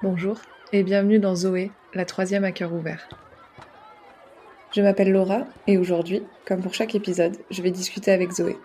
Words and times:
Bonjour 0.00 0.36
et 0.72 0.84
bienvenue 0.84 1.18
dans 1.18 1.34
Zoé, 1.34 1.72
la 1.92 2.04
troisième 2.04 2.44
à 2.44 2.52
cœur 2.52 2.72
ouvert. 2.72 3.08
Je 4.70 4.80
m'appelle 4.80 5.10
Laura 5.10 5.40
et 5.66 5.76
aujourd'hui, 5.76 6.22
comme 6.46 6.60
pour 6.60 6.72
chaque 6.72 6.94
épisode, 6.94 7.36
je 7.50 7.62
vais 7.62 7.72
discuter 7.72 8.12
avec 8.12 8.30
Zoé. 8.30 8.56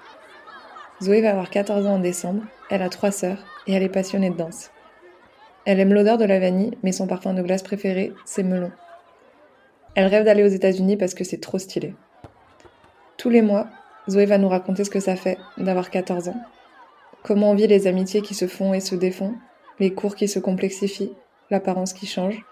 Zoé 1.01 1.21
va 1.21 1.31
avoir 1.31 1.49
14 1.49 1.87
ans 1.87 1.95
en 1.95 1.99
décembre, 1.99 2.43
elle 2.69 2.83
a 2.83 2.89
trois 2.89 3.09
sœurs 3.09 3.43
et 3.65 3.73
elle 3.73 3.81
est 3.81 3.89
passionnée 3.89 4.29
de 4.29 4.37
danse. 4.37 4.69
Elle 5.65 5.79
aime 5.79 5.95
l'odeur 5.95 6.19
de 6.19 6.25
la 6.25 6.39
vanille, 6.39 6.77
mais 6.83 6.91
son 6.91 7.07
parfum 7.07 7.33
de 7.33 7.41
glace 7.41 7.63
préféré, 7.63 8.13
c'est 8.25 8.43
melon. 8.43 8.71
Elle 9.95 10.05
rêve 10.05 10.25
d'aller 10.25 10.43
aux 10.43 10.55
États-Unis 10.55 10.97
parce 10.97 11.15
que 11.15 11.23
c'est 11.23 11.41
trop 11.41 11.57
stylé. 11.57 11.95
Tous 13.17 13.31
les 13.31 13.41
mois, 13.41 13.65
Zoé 14.07 14.27
va 14.27 14.37
nous 14.37 14.49
raconter 14.49 14.83
ce 14.83 14.91
que 14.91 14.99
ça 14.99 15.15
fait 15.15 15.39
d'avoir 15.57 15.89
14 15.89 16.27
ans, 16.29 16.41
comment 17.23 17.49
on 17.49 17.55
vit 17.55 17.65
les 17.65 17.87
amitiés 17.87 18.21
qui 18.21 18.35
se 18.35 18.45
font 18.45 18.75
et 18.75 18.81
se 18.81 18.93
défont, 18.93 19.33
les 19.79 19.95
cours 19.95 20.15
qui 20.15 20.27
se 20.27 20.37
complexifient, 20.37 21.13
l'apparence 21.49 21.93
qui 21.93 22.05
change. 22.05 22.45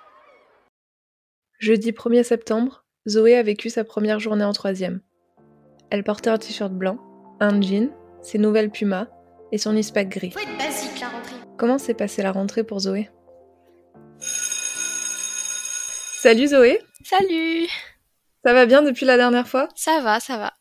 Jeudi 1.60 1.92
1er 1.92 2.24
septembre, 2.24 2.86
Zoé 3.08 3.36
a 3.36 3.44
vécu 3.44 3.70
sa 3.70 3.84
première 3.84 4.20
journée 4.20 4.44
en 4.44 4.54
troisième. 4.54 5.02
Elle 5.90 6.04
portait 6.04 6.30
un 6.30 6.38
t-shirt 6.38 6.74
blanc, 6.74 6.98
un 7.40 7.62
jean, 7.62 7.92
ses 8.22 8.38
nouvelles 8.38 8.72
Puma 8.72 9.08
et 9.52 9.58
son 9.58 9.76
ispac 9.76 10.10
gris. 10.10 10.32
Faut 10.32 10.40
être 10.40 10.58
basique 10.58 11.00
la 11.00 11.10
rentrée. 11.10 11.36
Comment 11.58 11.78
s'est 11.78 11.94
passée 11.94 12.24
la 12.24 12.32
rentrée 12.32 12.64
pour 12.64 12.80
Zoé? 12.80 13.10
Salut 16.22 16.48
Zoé, 16.48 16.80
Salut 17.04 17.68
ça 18.44 18.54
va 18.54 18.66
bien 18.66 18.82
depuis 18.82 19.06
la 19.06 19.18
dernière 19.18 19.48
fois? 19.48 19.68
Ça 19.76 20.00
va, 20.00 20.20
ça 20.20 20.38
va. 20.38 20.54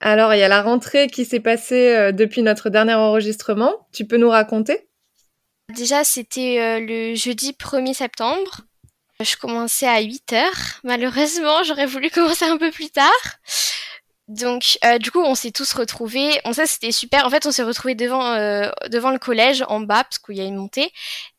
Alors 0.00 0.34
il 0.34 0.38
y 0.38 0.42
a 0.42 0.48
la 0.48 0.62
rentrée 0.62 1.08
qui 1.08 1.24
s'est 1.24 1.40
passée 1.40 1.94
euh, 1.94 2.12
depuis 2.12 2.42
notre 2.42 2.70
dernier 2.70 2.94
enregistrement. 2.94 3.86
Tu 3.92 4.06
peux 4.06 4.16
nous 4.16 4.30
raconter? 4.30 4.88
Déjà, 5.74 6.04
c'était 6.04 6.60
euh, 6.60 6.80
le 6.80 7.14
jeudi 7.16 7.52
1er 7.52 7.94
septembre. 7.94 8.60
Je 9.20 9.36
commençais 9.36 9.88
à 9.88 10.00
8 10.00 10.32
heures. 10.32 10.80
Malheureusement, 10.84 11.62
j'aurais 11.64 11.86
voulu 11.86 12.10
commencer 12.14 12.44
un 12.44 12.56
peu 12.56 12.70
plus 12.70 12.90
tard. 12.90 13.10
Donc, 14.28 14.78
euh, 14.84 14.98
du 14.98 15.12
coup, 15.12 15.20
on 15.20 15.36
s'est 15.36 15.52
tous 15.52 15.72
retrouvés. 15.72 16.40
On 16.44 16.52
sait, 16.52 16.66
c'était 16.66 16.90
super. 16.92 17.24
En 17.26 17.30
fait, 17.30 17.46
on 17.46 17.52
s'est 17.52 17.62
retrouvés 17.62 17.94
devant 17.94 18.32
euh, 18.32 18.70
devant 18.88 19.10
le 19.10 19.18
collège 19.18 19.64
en 19.68 19.80
bas 19.80 20.02
parce 20.02 20.18
qu'il 20.18 20.36
y 20.36 20.40
a 20.40 20.44
une 20.44 20.56
montée 20.56 20.92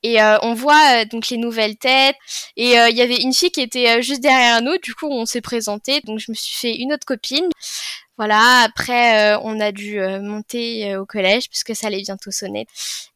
et 0.04 0.22
euh, 0.22 0.38
on 0.42 0.54
voit 0.54 1.02
euh, 1.02 1.06
donc 1.06 1.30
les 1.30 1.38
nouvelles 1.38 1.78
têtes. 1.78 2.16
Et 2.56 2.80
euh, 2.80 2.90
il 2.90 2.96
y 2.98 3.02
avait 3.02 3.18
une 3.18 3.34
fille 3.34 3.52
qui 3.52 3.62
était 3.62 3.98
euh, 3.98 4.02
juste 4.02 4.22
derrière 4.22 4.62
nous. 4.62 4.78
Du 4.78 4.94
coup, 4.94 5.08
on 5.10 5.26
s'est 5.26 5.42
présenté. 5.42 6.02
Donc, 6.02 6.20
je 6.20 6.32
me 6.32 6.36
suis 6.36 6.56
fait 6.56 6.76
une 6.76 6.94
autre 6.94 7.06
copine. 7.06 7.50
Voilà. 8.18 8.64
Après, 8.64 9.34
euh, 9.36 9.40
on 9.44 9.60
a 9.60 9.72
dû 9.72 10.00
monter 10.00 10.96
au 10.98 11.06
collège 11.06 11.50
puisque 11.50 11.76
ça 11.76 11.88
allait 11.88 12.02
bientôt 12.02 12.32
sonner. 12.32 12.68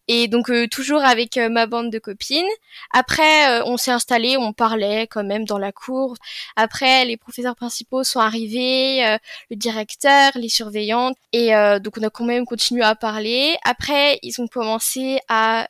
Et 0.08 0.28
donc 0.28 0.52
toujours 0.72 1.06
avec 1.06 1.38
ma 1.38 1.68
bande 1.68 1.90
de 1.90 1.98
copines. 1.98 2.44
Après, 2.92 3.62
on 3.62 3.78
s'est 3.78 3.92
installé, 3.92 4.36
on 4.36 4.52
parlait 4.52 5.08
quand 5.08 5.24
même 5.24 5.46
dans 5.46 5.58
la 5.58 5.72
cour. 5.72 6.18
Après, 6.58 7.06
les 7.06 7.16
professeurs 7.16 7.56
principaux 7.56 8.04
sont 8.04 8.20
arrivés, 8.20 9.18
le 9.50 9.56
directeur, 9.56 10.32
les 10.36 10.50
surveillantes, 10.50 11.16
et 11.32 11.52
donc 11.82 11.98
on 11.98 12.04
a 12.04 12.10
quand 12.10 12.26
même 12.26 12.46
continué 12.46 12.84
à 12.84 12.96
parler. 12.96 13.56
Après, 13.64 14.20
ils 14.22 14.42
ont 14.42 14.48
commencé 14.48 15.20
à 15.30 15.66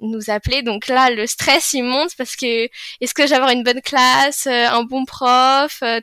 nous 0.00 0.30
appeler. 0.34 0.62
Donc 0.62 0.88
là, 0.88 1.10
le 1.10 1.26
stress 1.26 1.72
il 1.72 1.84
monte 1.84 2.14
parce 2.16 2.36
que 2.36 2.68
est-ce 3.00 3.14
que 3.14 3.26
j'ai 3.26 3.34
avoir 3.34 3.50
une 3.50 3.62
bonne 3.62 3.82
classe, 3.82 4.46
euh, 4.46 4.68
un 4.68 4.84
bon 4.84 5.04
prof 5.04 5.78
euh, 5.82 6.00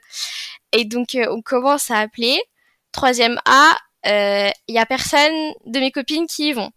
Et 0.72 0.86
donc 0.86 1.16
euh, 1.16 1.28
on 1.30 1.42
commence 1.42 1.92
à 1.92 2.00
appeler. 2.00 2.42
Troisième 2.92 3.40
A, 3.46 3.78
euh, 4.08 4.50
il 4.68 4.76
y 4.76 4.80
a 4.80 4.86
personne 4.86 5.54
de 5.66 5.80
mes 5.80 5.92
copines 5.92 6.28
qui 6.28 6.50
y 6.50 6.54
vont. 6.54 6.72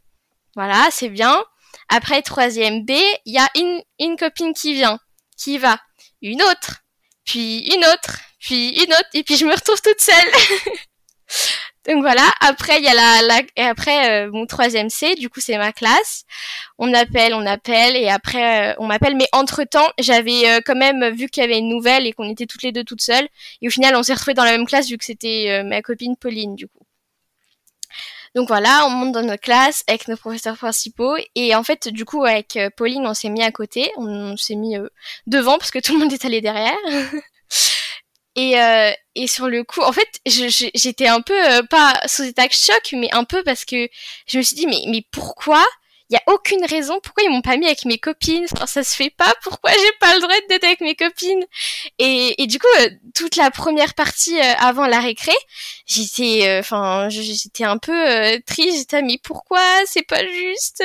Voilà, 0.55 0.89
c'est 0.91 1.09
bien. 1.09 1.43
Après, 1.89 2.23
troisième 2.23 2.85
B, 2.85 2.91
il 3.25 3.35
y 3.35 3.39
a 3.39 3.49
une, 3.55 3.83
une 3.99 4.17
copine 4.17 4.53
qui 4.55 4.75
vient, 4.75 4.99
qui 5.37 5.59
va. 5.59 5.79
Une 6.21 6.43
autre, 6.43 6.83
puis 7.25 7.75
une 7.75 7.85
autre, 7.85 8.19
puis 8.39 8.71
une 8.83 8.93
autre, 8.93 9.09
et 9.15 9.23
puis 9.23 9.37
je 9.37 9.47
me 9.47 9.55
retrouve 9.55 9.81
toute 9.81 10.01
seule. 10.01 10.77
Donc 11.89 12.01
voilà, 12.01 12.31
après 12.41 12.79
il 12.79 12.85
y 12.85 12.89
a 12.89 12.95
la, 12.95 13.23
la 13.23 13.43
et 13.57 13.63
après 13.63 14.27
euh, 14.27 14.31
mon 14.31 14.47
troisième 14.47 14.89
C, 14.89 15.17
du 15.17 15.29
coup 15.29 15.41
c'est 15.41 15.59
ma 15.59 15.73
classe. 15.73 16.25
On 16.79 16.95
appelle, 16.95 17.35
on 17.35 17.45
appelle, 17.45 17.97
et 17.97 18.09
après 18.09 18.71
euh, 18.71 18.75
on 18.79 18.87
m'appelle. 18.87 19.17
Mais 19.17 19.27
entre 19.33 19.65
temps, 19.65 19.89
j'avais 19.99 20.49
euh, 20.49 20.61
quand 20.65 20.77
même 20.77 21.11
vu 21.11 21.29
qu'il 21.29 21.43
y 21.43 21.45
avait 21.45 21.59
une 21.59 21.69
nouvelle 21.69 22.07
et 22.07 22.13
qu'on 22.13 22.31
était 22.31 22.47
toutes 22.47 22.63
les 22.63 22.71
deux 22.71 22.85
toutes 22.85 23.01
seules. 23.01 23.27
Et 23.63 23.67
au 23.69 23.71
final, 23.71 23.97
on 23.97 24.03
s'est 24.05 24.15
retrouvés 24.15 24.35
dans 24.35 24.45
la 24.45 24.53
même 24.53 24.67
classe 24.67 24.89
vu 24.89 24.97
que 24.97 25.05
c'était 25.05 25.63
ma 25.65 25.83
copine 25.83 26.17
Pauline 26.17 26.55
du 26.55 26.69
coup. 26.69 26.87
Donc 28.37 28.49
voilà, 28.49 28.87
on 28.87 28.91
monte 28.91 29.13
dans 29.13 29.23
notre 29.23 29.43
classe 29.43 29.83
avec 29.89 30.09
nos 30.09 30.17
professeurs 30.17 30.57
principaux 30.57 31.17
et 31.35 31.55
en 31.55 31.65
fait 31.65 31.89
du 31.89 32.05
coup 32.05 32.25
avec 32.25 32.59
Pauline 32.77 33.07
on 33.07 33.13
s'est 33.13 33.29
mis 33.29 33.43
à 33.43 33.53
côté, 33.53 33.93
on, 33.97 34.37
s'est 34.39 34.55
mis 34.55 34.77
devant 35.27 35.59
parce 35.59 35.71
que 35.71 35.81
tout 35.81 35.93
le 35.95 35.99
monde 35.99 36.13
est 36.13 36.25
allé 36.25 36.41
derrière. 36.41 36.79
et 38.37 38.59
euh, 38.61 38.91
et 39.15 39.27
sur 39.27 39.49
le 39.49 39.63
coup, 39.65 39.83
en 39.83 39.93
fait, 39.93 40.09
j'étais 40.27 41.07
un 41.09 41.21
peu 41.21 41.35
euh, 41.35 41.63
pas 41.65 42.01
sous 42.07 42.23
état 42.25 42.47
de 42.47 42.53
choc, 42.53 42.91
mais 42.95 43.09
un 43.13 43.25
peu 43.25 43.43
parce 43.43 43.65
que 43.65 43.89
je 44.27 44.39
me 44.39 44.43
suis 44.43 44.57
dit 44.57 44.67
mais 44.67 44.83
mais 44.89 45.05
pourquoi? 45.11 45.65
Il 46.11 46.15
y 46.15 46.19
a 46.19 46.35
aucune 46.35 46.63
raison 46.67 47.01
pourquoi 47.03 47.23
ils 47.25 47.31
m'ont 47.31 47.41
pas 47.41 47.57
mis 47.57 47.65
avec 47.65 47.87
mes 47.87 47.97
copines. 47.99 48.47
Enfin, 48.53 48.67
ça 48.67 48.85
se 48.85 48.95
fait 48.95 49.09
pas. 49.09 49.33
Pourquoi 49.43 49.71
j'ai 49.73 49.93
pas 49.99 50.15
le 50.15 50.21
droit 50.21 50.35
d'être 50.49 50.65
avec 50.65 50.83
mes 50.83 50.95
copines? 50.95 51.43
Et, 51.99 52.43
et 52.43 52.47
du 52.47 52.59
coup 52.59 52.67
euh, 52.81 52.91
toute 53.15 53.37
la 53.37 53.51
première 53.51 53.95
partie 53.95 54.39
euh, 54.39 54.55
avant 54.59 54.87
la 54.87 55.01
récré 55.01 55.33
j'étais 55.87 56.47
euh, 56.49 56.61
enfin 56.61 57.09
j'étais 57.09 57.65
un 57.65 57.79
peu 57.79 57.95
triste. 58.47 58.77
J'étais 58.79 59.01
mais 59.03 59.19
pourquoi? 59.23 59.63
C'est 59.87 60.07
pas 60.07 60.23
juste. 60.27 60.83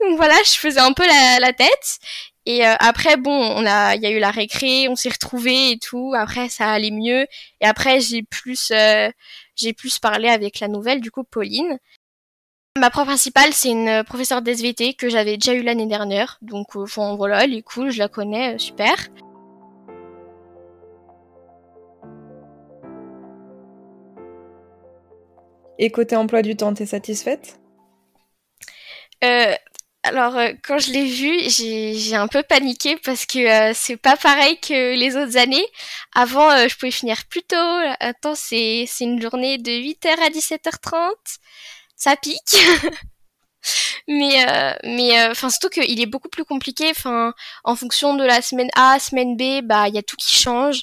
Donc 0.00 0.16
voilà 0.16 0.34
je 0.44 0.58
faisais 0.58 0.80
un 0.80 0.92
peu 0.92 1.06
la, 1.06 1.38
la 1.38 1.52
tête 1.52 1.98
et 2.46 2.66
euh, 2.66 2.74
après 2.80 3.16
bon 3.16 3.30
on 3.30 3.64
a 3.66 3.94
il 3.94 4.02
y 4.02 4.06
a 4.06 4.10
eu 4.10 4.18
la 4.18 4.30
récré 4.30 4.88
on 4.88 4.96
s'est 4.96 5.10
retrouvés 5.10 5.72
et 5.72 5.78
tout 5.78 6.12
après 6.16 6.48
ça 6.48 6.70
allait 6.70 6.90
mieux 6.90 7.26
et 7.60 7.66
après 7.66 8.00
j'ai 8.00 8.22
plus 8.22 8.70
euh, 8.72 9.10
j'ai 9.54 9.72
plus 9.72 9.98
parlé 9.98 10.28
avec 10.28 10.60
la 10.60 10.68
nouvelle 10.68 11.00
du 11.00 11.10
coup 11.10 11.24
Pauline 11.24 11.78
Ma 12.78 12.88
prof 12.88 13.06
principale, 13.06 13.52
c'est 13.52 13.68
une 13.68 13.88
euh, 13.88 14.02
professeure 14.02 14.40
d'SVT 14.40 14.94
que 14.94 15.10
j'avais 15.10 15.36
déjà 15.36 15.52
eu 15.52 15.62
l'année 15.62 15.86
dernière. 15.86 16.38
Donc, 16.40 16.74
euh, 16.74 16.86
voilà, 17.16 17.44
elle 17.44 17.52
est 17.52 17.60
cool, 17.60 17.90
je 17.90 17.98
la 17.98 18.08
connais, 18.08 18.58
super. 18.58 18.96
Et 25.78 25.90
côté 25.90 26.16
emploi 26.16 26.40
du 26.40 26.56
temps, 26.56 26.72
t'es 26.72 26.86
satisfaite? 26.86 27.60
Euh, 29.22 29.54
alors, 30.04 30.36
euh, 30.36 30.50
quand 30.64 30.78
je 30.78 30.90
l'ai 30.90 31.06
vue, 31.06 31.48
j'ai 31.48 32.16
un 32.16 32.26
peu 32.26 32.42
paniqué 32.42 32.96
parce 33.04 33.24
que 33.24 33.70
euh, 33.70 33.72
c'est 33.74 33.96
pas 33.96 34.16
pareil 34.16 34.58
que 34.58 34.96
les 34.96 35.16
autres 35.16 35.36
années. 35.36 35.64
Avant, 36.12 36.50
euh, 36.50 36.66
je 36.68 36.76
pouvais 36.76 36.90
finir 36.90 37.24
plus 37.28 37.42
tôt. 37.42 37.56
Attends, 38.00 38.34
c'est 38.34 38.84
une 39.00 39.22
journée 39.22 39.58
de 39.58 39.70
8h 39.70 40.08
à 40.20 40.30
17h30. 40.30 41.12
Ça 41.96 42.16
pique. 42.16 42.56
Mais 44.08 44.44
mais 44.82 45.28
enfin 45.28 45.48
surtout 45.48 45.68
qu'il 45.68 46.00
est 46.00 46.06
beaucoup 46.06 46.28
plus 46.28 46.44
compliqué. 46.44 46.90
En 47.62 47.76
fonction 47.76 48.16
de 48.16 48.24
la 48.24 48.42
semaine 48.42 48.70
A, 48.74 48.98
semaine 48.98 49.36
B, 49.36 49.64
bah 49.64 49.86
il 49.88 49.94
y 49.94 49.98
a 49.98 50.02
tout 50.02 50.16
qui 50.16 50.34
change. 50.34 50.82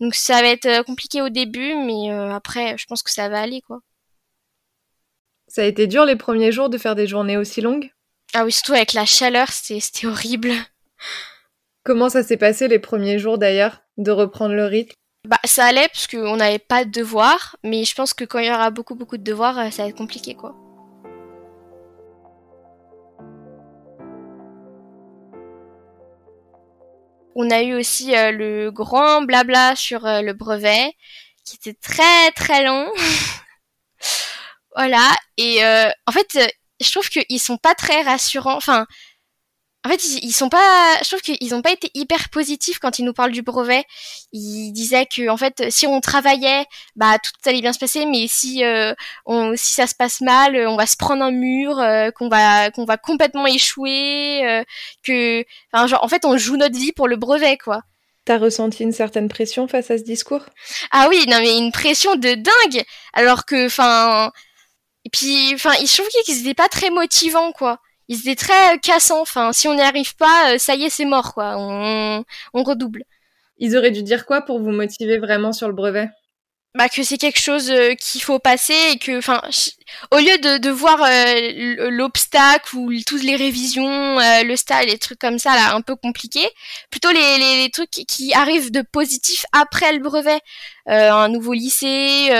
Donc 0.00 0.14
ça 0.14 0.40
va 0.40 0.48
être 0.48 0.84
compliqué 0.84 1.20
au 1.22 1.28
début, 1.30 1.74
mais 1.74 2.10
après, 2.10 2.78
je 2.78 2.86
pense 2.86 3.02
que 3.02 3.10
ça 3.10 3.28
va 3.28 3.40
aller 3.40 3.62
quoi. 3.62 3.80
Ça 5.48 5.62
a 5.62 5.64
été 5.64 5.88
dur 5.88 6.04
les 6.04 6.16
premiers 6.16 6.52
jours 6.52 6.70
de 6.70 6.78
faire 6.78 6.94
des 6.94 7.08
journées 7.08 7.36
aussi 7.36 7.60
longues? 7.60 7.90
Ah 8.34 8.44
oui, 8.44 8.52
surtout 8.52 8.72
avec 8.72 8.92
la 8.94 9.04
chaleur, 9.04 9.48
c'était 9.50 10.06
horrible. 10.06 10.52
Comment 11.84 12.08
ça 12.08 12.22
s'est 12.22 12.36
passé 12.36 12.68
les 12.68 12.78
premiers 12.78 13.18
jours 13.18 13.38
d'ailleurs, 13.38 13.82
de 13.98 14.10
reprendre 14.10 14.54
le 14.54 14.64
rythme? 14.64 14.94
Bah, 15.28 15.38
ça 15.44 15.66
allait 15.66 15.88
parce 15.88 16.06
qu'on 16.06 16.36
n'avait 16.36 16.58
pas 16.58 16.84
de 16.84 16.90
devoirs, 16.90 17.56
mais 17.62 17.84
je 17.84 17.94
pense 17.94 18.14
que 18.14 18.24
quand 18.24 18.38
il 18.38 18.46
y 18.46 18.50
aura 18.50 18.70
beaucoup 18.70 18.94
beaucoup 18.94 19.16
de 19.16 19.22
devoirs, 19.22 19.58
euh, 19.58 19.70
ça 19.70 19.82
va 19.82 19.88
être 19.88 19.96
compliqué 19.96 20.34
quoi. 20.34 20.56
On 27.34 27.50
a 27.50 27.62
eu 27.62 27.74
aussi 27.74 28.14
euh, 28.14 28.30
le 28.30 28.70
grand 28.70 29.22
blabla 29.22 29.74
sur 29.76 30.04
euh, 30.06 30.20
le 30.20 30.34
brevet, 30.34 30.92
qui 31.44 31.56
était 31.56 31.78
très 31.80 32.30
très 32.32 32.64
long. 32.64 32.90
voilà, 34.76 35.12
et 35.38 35.64
euh, 35.64 35.88
en 36.06 36.12
fait, 36.12 36.38
je 36.82 36.90
trouve 36.90 37.08
qu'ils 37.08 37.40
sont 37.40 37.56
pas 37.56 37.74
très 37.74 38.02
rassurants. 38.02 38.56
Enfin, 38.56 38.86
en 39.84 39.88
fait, 39.88 40.04
ils, 40.04 40.26
ils 40.26 40.32
sont 40.32 40.48
pas. 40.48 40.98
Je 41.02 41.08
trouve 41.08 41.20
qu'ils 41.20 41.54
ont 41.54 41.62
pas 41.62 41.72
été 41.72 41.90
hyper 41.94 42.28
positifs 42.28 42.78
quand 42.78 42.98
ils 42.98 43.04
nous 43.04 43.12
parlent 43.12 43.32
du 43.32 43.42
brevet. 43.42 43.84
Ils 44.32 44.72
disaient 44.72 45.06
que 45.06 45.28
en 45.28 45.36
fait, 45.36 45.70
si 45.70 45.86
on 45.86 46.00
travaillait, 46.00 46.66
bah 46.94 47.18
tout 47.18 47.32
allait 47.48 47.60
bien 47.60 47.72
se 47.72 47.80
passer, 47.80 48.06
mais 48.06 48.26
si 48.28 48.64
euh, 48.64 48.94
on, 49.26 49.56
si 49.56 49.74
ça 49.74 49.88
se 49.88 49.94
passe 49.94 50.20
mal, 50.20 50.56
on 50.68 50.76
va 50.76 50.86
se 50.86 50.96
prendre 50.96 51.24
un 51.24 51.32
mur, 51.32 51.78
euh, 51.80 52.10
qu'on 52.12 52.28
va 52.28 52.70
qu'on 52.70 52.84
va 52.84 52.96
complètement 52.96 53.46
échouer, 53.46 54.46
euh, 54.46 54.64
que, 55.02 55.44
enfin, 55.72 55.86
genre, 55.88 56.04
en 56.04 56.08
fait, 56.08 56.24
on 56.24 56.36
joue 56.38 56.56
notre 56.56 56.78
vie 56.78 56.92
pour 56.92 57.08
le 57.08 57.16
brevet, 57.16 57.58
quoi. 57.58 57.82
T'as 58.24 58.38
ressenti 58.38 58.84
une 58.84 58.92
certaine 58.92 59.28
pression 59.28 59.66
face 59.66 59.90
à 59.90 59.98
ce 59.98 60.04
discours? 60.04 60.46
Ah 60.92 61.08
oui, 61.10 61.24
non 61.26 61.38
mais 61.40 61.58
une 61.58 61.72
pression 61.72 62.14
de 62.14 62.34
dingue, 62.34 62.84
alors 63.14 63.44
que, 63.46 63.66
enfin, 63.66 64.30
et 65.04 65.10
puis, 65.10 65.52
enfin, 65.54 65.72
je 65.80 65.94
trouve 65.96 66.08
qu'ils 66.24 66.40
étaient 66.40 66.54
pas 66.54 66.68
très 66.68 66.90
motivants, 66.90 67.52
quoi. 67.52 67.80
ils 68.08 68.20
étaient 68.20 68.36
très 68.36 68.78
cassants. 68.80 69.20
Enfin, 69.20 69.52
si 69.52 69.68
on 69.68 69.74
n'y 69.74 69.82
arrive 69.82 70.14
pas, 70.16 70.58
ça 70.58 70.74
y 70.74 70.84
est, 70.84 70.90
c'est 70.90 71.04
mort, 71.04 71.34
quoi. 71.34 71.56
On, 71.58 72.24
on 72.54 72.62
redouble. 72.62 73.04
Ils 73.58 73.76
auraient 73.76 73.90
dû 73.90 74.02
dire 74.02 74.26
quoi 74.26 74.42
pour 74.42 74.60
vous 74.60 74.70
motiver 74.70 75.18
vraiment 75.18 75.52
sur 75.52 75.68
le 75.68 75.74
brevet? 75.74 76.08
Bah, 76.74 76.88
que 76.88 77.02
c'est 77.02 77.18
quelque 77.18 77.38
chose 77.38 77.70
euh, 77.70 77.94
qu'il 77.94 78.22
faut 78.22 78.38
passer 78.38 78.74
et 78.92 78.98
que, 78.98 79.18
enfin, 79.18 79.42
au 80.10 80.16
lieu 80.16 80.38
de, 80.38 80.56
de 80.56 80.70
voir 80.70 81.02
euh, 81.02 81.90
l'obstacle 81.90 82.74
ou 82.76 82.90
toutes 83.06 83.22
les 83.22 83.36
révisions, 83.36 84.18
euh, 84.18 84.42
le 84.42 84.56
style, 84.56 84.86
les 84.86 84.96
trucs 84.96 85.18
comme 85.18 85.38
ça 85.38 85.54
là, 85.54 85.74
un 85.74 85.82
peu 85.82 85.96
compliqués, 85.96 86.48
plutôt 86.90 87.10
les, 87.10 87.38
les, 87.38 87.62
les, 87.64 87.70
trucs 87.70 87.90
qui 87.90 88.32
arrivent 88.32 88.70
de 88.70 88.80
positif 88.80 89.44
après 89.52 89.92
le 89.92 89.98
brevet, 89.98 90.40
un 90.86 91.28
nouveau 91.28 91.52
lycée, 91.52 92.30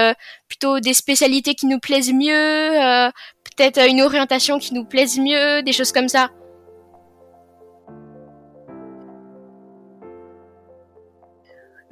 plutôt 0.48 0.80
des 0.80 0.94
spécialités 0.94 1.54
qui 1.54 1.66
nous 1.66 1.78
plaisent 1.78 2.12
mieux, 2.12 3.10
peut-être 3.44 3.86
une 3.86 4.02
orientation 4.02 4.58
qui 4.58 4.74
nous 4.74 4.84
plaise 4.84 5.18
mieux, 5.18 5.62
des 5.62 5.72
choses 5.72 5.92
comme 5.92 6.08
ça. 6.08 6.30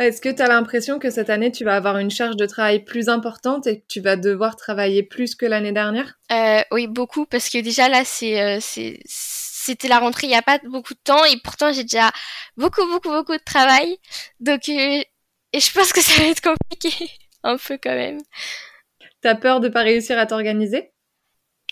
Est-ce 0.01 0.23
que 0.23 0.31
tu 0.31 0.41
as 0.41 0.49
l'impression 0.49 0.99
que 0.99 1.11
cette 1.11 1.29
année, 1.29 1.53
tu 1.53 1.63
vas 1.63 1.77
avoir 1.77 1.99
une 1.99 2.11
charge 2.11 2.37
de 2.37 2.47
travail 2.47 2.85
plus 2.85 3.11
importante 3.11 3.67
et 3.67 3.81
que 3.81 3.87
tu 3.87 4.01
vas 4.01 4.17
devoir 4.17 4.57
travailler 4.57 5.03
plus 5.03 5.35
que 5.35 5.45
l'année 5.45 5.73
dernière? 5.73 6.19
Euh, 6.33 6.63
Oui, 6.71 6.87
beaucoup, 6.87 7.27
parce 7.27 7.51
que 7.51 7.59
déjà 7.59 7.91
là, 7.91 8.03
c'est, 8.07 8.41
euh, 8.41 8.59
c'était 8.63 9.89
la 9.89 9.99
rentrée 9.99 10.27
il 10.27 10.31
n'y 10.31 10.37
a 10.37 10.43
pas 10.43 10.59
beaucoup 10.65 10.95
de 10.95 11.01
temps 11.05 11.23
et 11.27 11.37
pourtant 11.45 11.71
j'ai 11.75 11.83
déjà 11.83 12.11
beaucoup, 12.57 12.87
beaucoup, 12.87 13.11
beaucoup 13.11 13.37
de 13.37 13.45
travail. 13.45 13.99
Donc, 14.41 14.71
euh, 14.71 15.03
et 15.53 15.61
je 15.61 15.71
pense 15.71 15.93
que 15.93 16.01
ça 16.01 16.23
va 16.23 16.29
être 16.29 16.41
compliqué, 16.41 17.11
un 17.43 17.59
peu 17.59 17.77
quand 17.83 17.95
même. 17.95 18.21
T'as 19.21 19.35
peur 19.35 19.61
de 19.61 19.69
pas 19.69 19.83
réussir 19.83 20.19
à 20.19 20.25
t'organiser? 20.25 20.93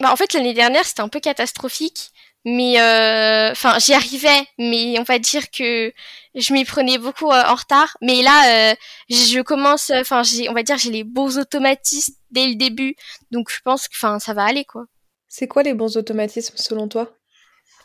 Bah, 0.00 0.12
En 0.12 0.16
fait, 0.16 0.34
l'année 0.34 0.52
dernière, 0.52 0.84
c'était 0.84 1.00
un 1.00 1.08
peu 1.08 1.20
catastrophique 1.20 2.10
mais 2.50 2.80
euh, 2.80 3.50
enfin 3.50 3.78
j'y 3.78 3.92
arrivais 3.92 4.46
mais 4.58 4.98
on 4.98 5.02
va 5.02 5.18
dire 5.18 5.50
que 5.50 5.92
je 6.34 6.52
m'y 6.54 6.64
prenais 6.64 6.96
beaucoup 6.96 7.30
euh, 7.30 7.42
en 7.46 7.54
retard. 7.54 7.96
Mais 8.00 8.22
là 8.22 8.70
euh, 8.70 8.74
je 9.10 9.40
commence 9.42 9.90
enfin 9.90 10.22
j'ai 10.22 10.48
on 10.48 10.54
va 10.54 10.62
dire 10.62 10.78
j'ai 10.78 10.90
les 10.90 11.04
bons 11.04 11.38
automatismes 11.38 12.14
dès 12.30 12.46
le 12.46 12.54
début. 12.54 12.96
Donc 13.30 13.50
je 13.50 13.58
pense 13.62 13.86
que 13.86 13.94
enfin 13.94 14.18
ça 14.18 14.32
va 14.32 14.44
aller 14.44 14.64
quoi. 14.64 14.86
C'est 15.28 15.46
quoi 15.46 15.62
les 15.62 15.74
bons 15.74 15.96
automatismes 15.98 16.56
selon 16.56 16.88
toi? 16.88 17.12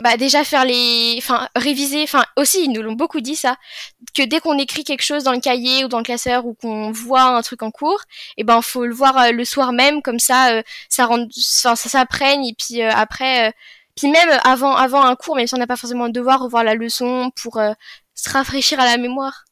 Bah 0.02 0.16
déjà 0.16 0.46
faire 0.46 0.64
les 0.64 1.16
enfin 1.18 1.50
réviser 1.56 2.04
enfin 2.04 2.24
aussi 2.38 2.64
ils 2.64 2.72
nous 2.72 2.82
l'ont 2.82 2.94
beaucoup 2.94 3.22
dit 3.22 3.36
ça 3.36 3.58
que 4.16 4.24
dès 4.24 4.40
qu'on 4.40 4.58
écrit 4.58 4.84
quelque 4.84 5.04
chose 5.04 5.24
dans 5.24 5.34
le 5.34 5.40
cahier 5.40 5.84
ou 5.84 5.88
dans 5.88 6.00
le 6.00 6.04
classeur 6.04 6.46
ou 6.46 6.54
qu'on 6.56 6.92
voit 6.92 7.24
un 7.24 7.42
truc 7.42 7.64
en 7.64 7.70
cours 7.70 8.02
et 8.38 8.42
eh 8.42 8.44
ben 8.44 8.62
faut 8.62 8.86
le 8.86 8.94
voir 8.94 9.32
le 9.32 9.46
soir 9.46 9.74
même. 9.74 10.02
Comme 10.02 10.20
ça 10.20 10.64
ça 10.90 11.06
rend 11.06 11.28
enfin 11.58 11.76
ça 11.76 11.90
s'apprenne 11.90 12.46
et 12.46 12.56
puis 12.58 12.82
après 12.82 13.54
puis 13.96 14.10
même 14.10 14.30
avant, 14.44 14.76
avant 14.76 15.04
un 15.04 15.16
cours, 15.16 15.36
même 15.36 15.48
si 15.48 15.54
on 15.56 15.58
n'a 15.58 15.68
pas 15.68 15.78
forcément 15.78 16.08
de 16.08 16.14
devoir, 16.14 16.42
revoir 16.42 16.64
la 16.64 16.76
leçon 16.76 17.32
pour 17.42 17.58
euh, 17.58 17.74
se 18.16 18.30
rafraîchir 18.30 18.80
à 18.80 18.86
la 18.86 18.98
mémoire. 18.98 19.46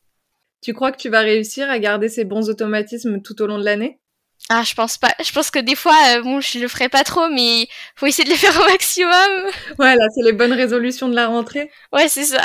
Tu 0.62 0.74
crois 0.74 0.92
que 0.92 0.98
tu 0.98 1.10
vas 1.10 1.22
réussir 1.22 1.70
à 1.70 1.80
garder 1.80 2.10
ces 2.10 2.26
bons 2.26 2.50
automatismes 2.50 3.22
tout 3.22 3.42
au 3.42 3.48
long 3.48 3.58
de 3.58 3.66
l'année? 3.66 4.00
Ah, 4.50 4.64
je 4.64 4.74
pense 4.74 4.98
pas. 4.98 5.14
Je 5.24 5.32
pense 5.32 5.50
que 5.50 5.60
des 5.60 5.76
fois, 5.76 5.96
euh, 6.10 6.22
bon, 6.22 6.42
je 6.42 6.60
le 6.60 6.68
ferai 6.68 6.90
pas 6.90 7.04
trop, 7.04 7.30
mais 7.30 7.68
faut 7.96 8.06
essayer 8.06 8.24
de 8.26 8.30
les 8.30 8.36
faire 8.36 8.56
au 8.60 8.66
maximum. 8.66 9.52
Ouais, 9.80 9.96
là, 9.96 10.06
c'est 10.16 10.24
les 10.24 10.34
bonnes 10.34 10.54
résolutions 10.54 11.08
de 11.08 11.16
la 11.16 11.28
rentrée. 11.28 11.72
Ouais, 11.94 12.08
c'est 12.10 12.26
ça. 12.26 12.42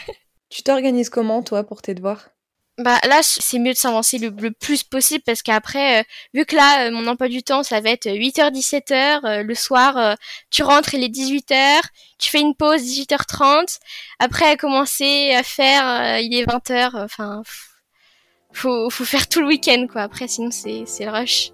tu 0.48 0.62
t'organises 0.62 1.10
comment, 1.10 1.42
toi, 1.42 1.64
pour 1.64 1.82
tes 1.82 1.94
devoirs? 1.94 2.30
Bah 2.80 2.98
là, 3.06 3.20
c'est 3.22 3.58
mieux 3.58 3.72
de 3.72 3.76
s'avancer 3.76 4.18
le, 4.18 4.50
plus 4.52 4.82
possible 4.82 5.22
parce 5.26 5.42
qu'après, 5.42 6.00
euh, 6.00 6.02
vu 6.32 6.46
que 6.46 6.56
là, 6.56 6.86
euh, 6.86 6.90
mon 6.90 7.06
emploi 7.06 7.28
du 7.28 7.42
temps, 7.42 7.62
ça 7.62 7.80
va 7.80 7.90
être 7.90 8.06
8h-17h, 8.08 9.24
euh, 9.24 9.42
le 9.42 9.54
soir, 9.54 10.16
tu 10.50 10.62
rentres, 10.62 10.94
il 10.94 11.04
est 11.04 11.08
18h, 11.08 11.82
tu 12.18 12.30
fais 12.30 12.40
une 12.40 12.54
pause 12.54 12.82
18h30, 12.82 13.78
après 14.18 14.46
à 14.46 14.56
commencer 14.56 15.34
à 15.34 15.42
faire, 15.42 16.18
il 16.20 16.34
est 16.34 16.44
20h, 16.44 17.02
enfin, 17.04 17.42
faut, 18.52 18.88
faut 18.88 19.04
faire 19.04 19.28
tout 19.28 19.40
le 19.40 19.48
week-end 19.48 19.86
quoi, 19.90 20.02
après 20.02 20.26
sinon 20.26 20.50
c'est 20.50 20.84
le 21.00 21.10
rush. 21.10 21.52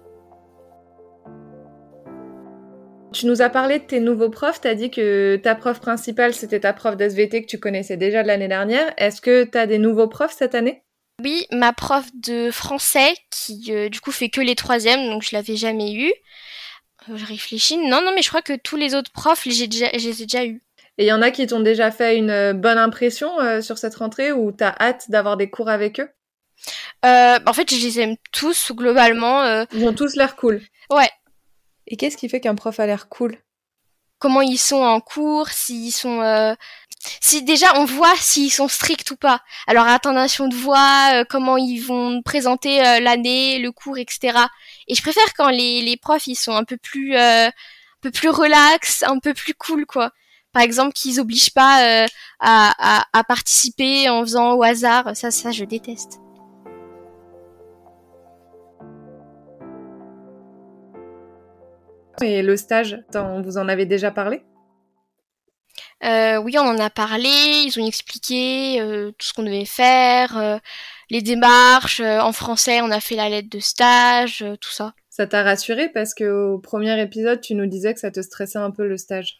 Tu 3.13 3.25
nous 3.25 3.41
as 3.41 3.49
parlé 3.49 3.79
de 3.79 3.85
tes 3.85 3.99
nouveaux 3.99 4.29
profs, 4.29 4.61
tu 4.61 4.67
as 4.67 4.75
dit 4.75 4.91
que 4.91 5.37
ta 5.37 5.55
prof 5.55 5.79
principale 5.79 6.33
c'était 6.33 6.61
ta 6.61 6.73
prof 6.73 6.95
d'SVT 6.95 7.41
que 7.41 7.47
tu 7.47 7.59
connaissais 7.59 7.97
déjà 7.97 8.23
de 8.23 8.27
l'année 8.27 8.47
dernière. 8.47 8.93
Est-ce 8.97 9.21
que 9.21 9.43
tu 9.43 9.57
as 9.57 9.65
des 9.65 9.77
nouveaux 9.77 10.07
profs 10.07 10.35
cette 10.37 10.55
année? 10.55 10.83
Oui, 11.23 11.47
ma 11.51 11.73
prof 11.73 12.05
de 12.13 12.51
français 12.51 13.15
qui 13.31 13.73
euh, 13.73 13.89
du 13.89 13.99
coup 13.99 14.11
fait 14.11 14.29
que 14.29 14.41
les 14.41 14.55
troisièmes, 14.55 15.09
donc 15.09 15.23
je 15.23 15.29
l'avais 15.33 15.55
jamais 15.55 15.93
eu. 15.93 16.13
Euh, 17.09 17.17
je 17.17 17.25
réfléchis. 17.25 17.77
Non, 17.77 18.01
non, 18.03 18.11
mais 18.13 18.21
je 18.21 18.29
crois 18.29 18.43
que 18.43 18.55
tous 18.55 18.75
les 18.75 18.93
autres 18.93 19.11
profs, 19.11 19.47
j'ai 19.47 19.67
déjà, 19.67 19.87
je 19.93 20.07
les 20.07 20.21
ai 20.21 20.25
déjà 20.25 20.45
eus. 20.45 20.61
Et 20.99 21.05
il 21.05 21.07
y 21.07 21.13
en 21.13 21.21
a 21.21 21.31
qui 21.31 21.45
t'ont 21.47 21.59
déjà 21.59 21.89
fait 21.91 22.17
une 22.17 22.29
euh, 22.29 22.53
bonne 22.53 22.77
impression 22.77 23.31
sur 23.61 23.77
cette 23.77 23.95
rentrée 23.95 24.31
ou 24.31 24.51
t'as 24.51 24.75
hâte 24.79 25.09
d'avoir 25.09 25.37
des 25.37 25.49
cours 25.49 25.69
avec 25.69 25.99
eux? 25.99 26.09
En 27.03 27.53
fait, 27.53 27.73
je 27.73 27.79
les 27.79 27.99
aime 27.99 28.15
tous 28.31 28.71
globalement. 28.71 29.65
Ils 29.73 29.87
ont 29.87 29.93
tous 29.93 30.15
l'air 30.15 30.35
cool. 30.35 30.61
Ouais. 30.91 31.09
Et 31.87 31.97
qu'est-ce 31.97 32.17
qui 32.17 32.29
fait 32.29 32.41
qu'un 32.41 32.55
prof 32.55 32.79
a 32.79 32.85
l'air 32.85 33.09
cool? 33.09 33.37
Comment 34.19 34.41
ils 34.41 34.57
sont 34.57 34.81
en 34.81 34.99
cours, 34.99 35.49
s'ils 35.49 35.91
sont 35.91 36.55
si 37.21 37.43
déjà 37.43 37.77
on 37.77 37.85
voit 37.85 38.15
s'ils 38.15 38.51
sont 38.51 38.67
stricts 38.67 39.11
ou 39.11 39.15
pas. 39.15 39.41
Alors 39.67 39.85
intonation 39.85 40.47
de 40.47 40.55
voix, 40.55 41.11
euh, 41.13 41.23
comment 41.29 41.57
ils 41.57 41.79
vont 41.79 42.21
présenter 42.21 42.85
euh, 42.85 42.99
l'année, 42.99 43.59
le 43.59 43.71
cours, 43.71 43.97
etc. 43.97 44.37
Et 44.87 44.95
je 44.95 45.01
préfère 45.01 45.33
quand 45.35 45.49
les, 45.49 45.97
profs 46.01 46.27
ils 46.27 46.35
sont 46.35 46.53
un 46.53 46.63
peu 46.63 46.77
plus 46.77 47.15
euh, 47.15 47.47
un 47.47 47.51
peu 48.01 48.11
plus 48.11 48.29
relax, 48.29 49.03
un 49.03 49.19
peu 49.19 49.33
plus 49.33 49.53
cool 49.53 49.85
quoi. 49.85 50.11
Par 50.53 50.61
exemple 50.63 50.93
qu'ils 50.93 51.19
obligent 51.19 51.53
pas 51.53 52.07
à, 52.39 53.23
participer 53.27 54.09
en 54.09 54.21
faisant 54.21 54.53
au 54.53 54.63
hasard, 54.63 55.15
ça 55.15 55.31
ça 55.31 55.51
je 55.51 55.65
déteste. 55.65 56.19
Et 62.21 62.41
le 62.41 62.57
stage, 62.57 62.97
vous 63.43 63.57
en 63.59 63.67
avez 63.67 63.85
déjà 63.85 64.09
parlé? 64.09 64.41
Euh, 66.03 66.37
oui, 66.37 66.55
on 66.57 66.61
en 66.61 66.77
a 66.77 66.89
parlé, 66.89 67.29
ils 67.65 67.79
ont 67.79 67.85
expliqué 67.85 68.79
euh, 68.79 69.11
tout 69.11 69.25
ce 69.25 69.33
qu'on 69.33 69.43
devait 69.43 69.65
faire, 69.65 70.37
euh, 70.37 70.57
les 71.09 71.21
démarches. 71.21 72.01
en 72.01 72.31
français, 72.33 72.81
on 72.81 72.91
a 72.91 72.99
fait 72.99 73.15
la 73.15 73.29
lettre 73.29 73.49
de 73.49 73.59
stage, 73.59 74.45
tout 74.61 74.69
ça. 74.69 74.93
Ça 75.09 75.25
t'a 75.25 75.41
rassuré 75.41 75.89
parce 75.89 76.13
qu'au 76.13 76.59
premier 76.59 77.01
épisode, 77.01 77.41
tu 77.41 77.55
nous 77.55 77.65
disais 77.65 77.93
que 77.93 77.99
ça 77.99 78.11
te 78.11 78.21
stressait 78.21 78.59
un 78.59 78.71
peu 78.71 78.87
le 78.87 78.97
stage. 78.97 79.39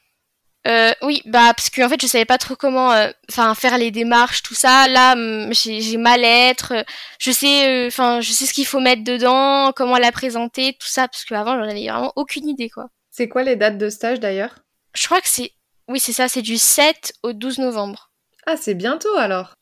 oui, 1.04 1.22
bah 1.26 1.54
parce 1.56 1.70
qu'en 1.70 1.88
fait, 1.88 2.02
je 2.02 2.08
savais 2.08 2.26
pas 2.26 2.40
trop 2.40 2.56
comment, 2.56 2.90
enfin, 3.30 3.54
faire 3.54 3.78
les 3.78 3.92
démarches, 3.92 4.42
tout 4.42 4.56
ça. 4.56 4.88
Là, 4.88 5.16
j'ai 5.52 5.98
ma 5.98 6.18
lettre, 6.18 6.74
je 7.20 7.32
sais, 7.32 7.86
enfin, 7.86 8.22
je 8.22 8.32
sais 8.32 8.46
ce 8.46 8.54
qu'il 8.54 8.66
faut 8.66 8.80
mettre 8.80 9.04
dedans, 9.04 9.72
comment 9.76 9.98
la 9.98 10.12
présenter, 10.12 10.74
tout 10.74 10.88
ça, 10.88 11.08
parce 11.08 11.26
qu'avant, 11.26 11.56
j'en 11.58 11.70
avais 11.70 11.88
vraiment 11.88 12.14
aucune 12.16 12.48
idée, 12.48 12.70
quoi. 12.70 12.90
C'est 13.12 13.30
quoi 13.30 13.44
les 13.44 13.56
dates 13.56 13.78
de 13.78 13.90
stage 13.90 14.20
d'ailleurs? 14.20 14.56
Je 14.94 15.06
crois 15.06 15.22
que 15.22 15.30
c'est 15.30 15.52
oui, 15.88 16.00
c'est 16.00 16.14
ça, 16.14 16.28
c'est 16.28 16.42
du 16.42 16.58
7 16.58 17.14
au 17.24 17.34
12 17.34 17.60
novembre. 17.60 18.12
Ah, 18.46 18.58
c'est 18.58 18.76
bientôt 18.76 19.16
alors. 19.18 19.56